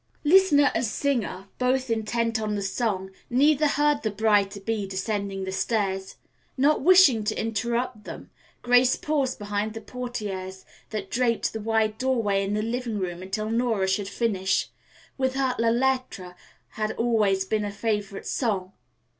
[0.23, 5.43] Listener and singer both intent on the song, neither heard the bride to be descending
[5.43, 6.15] the stairs.
[6.57, 8.31] Not wishing to interrupt them,
[8.63, 13.51] Grace paused behind the portieres that draped the wide doorway into the living room until
[13.51, 14.69] Nora should finish.
[15.19, 16.33] With her, "La Lettre"
[16.69, 18.71] had always been a favorite song.